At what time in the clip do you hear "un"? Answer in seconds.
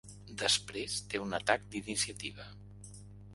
1.25-1.37